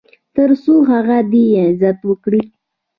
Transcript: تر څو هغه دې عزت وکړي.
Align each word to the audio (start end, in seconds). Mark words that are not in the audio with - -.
تر 0.35 0.49
څو 0.63 0.73
هغه 0.91 1.17
دې 1.31 1.43
عزت 1.63 1.99
وکړي. 2.09 2.41